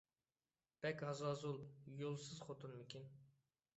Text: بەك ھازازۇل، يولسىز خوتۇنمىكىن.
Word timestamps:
بەك 0.85 1.03
ھازازۇل، 1.09 1.61
يولسىز 2.01 2.41
خوتۇنمىكىن. 2.49 3.09